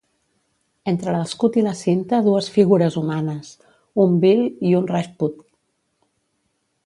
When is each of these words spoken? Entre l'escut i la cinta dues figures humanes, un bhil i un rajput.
Entre 0.91 1.11
l'escut 1.15 1.59
i 1.61 1.65
la 1.67 1.73
cinta 1.81 2.21
dues 2.29 2.47
figures 2.55 2.97
humanes, 3.03 3.53
un 4.05 4.19
bhil 4.25 4.43
i 4.71 4.75
un 4.79 4.91
rajput. 4.95 5.39